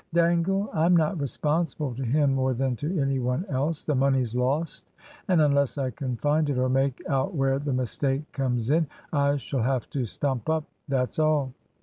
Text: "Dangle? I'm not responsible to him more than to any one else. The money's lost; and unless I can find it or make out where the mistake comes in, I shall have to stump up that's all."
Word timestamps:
"Dangle? 0.15 0.67
I'm 0.73 0.97
not 0.97 1.21
responsible 1.21 1.93
to 1.93 2.03
him 2.03 2.33
more 2.33 2.55
than 2.55 2.75
to 2.77 2.99
any 2.99 3.19
one 3.19 3.45
else. 3.49 3.83
The 3.83 3.93
money's 3.93 4.33
lost; 4.33 4.91
and 5.27 5.39
unless 5.39 5.77
I 5.77 5.91
can 5.91 6.15
find 6.15 6.49
it 6.49 6.57
or 6.57 6.69
make 6.69 7.03
out 7.07 7.35
where 7.35 7.59
the 7.59 7.71
mistake 7.71 8.23
comes 8.31 8.71
in, 8.71 8.87
I 9.13 9.35
shall 9.35 9.61
have 9.61 9.87
to 9.91 10.05
stump 10.07 10.49
up 10.49 10.63
that's 10.87 11.19
all." 11.19 11.53